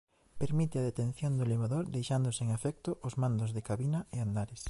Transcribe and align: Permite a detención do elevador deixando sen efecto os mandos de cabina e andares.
Permite 0.41 0.75
a 0.79 0.87
detención 0.89 1.31
do 1.35 1.45
elevador 1.47 1.83
deixando 1.97 2.29
sen 2.37 2.47
efecto 2.59 2.89
os 3.07 3.13
mandos 3.21 3.49
de 3.55 3.65
cabina 3.69 3.99
e 4.17 4.17
andares. 4.25 4.59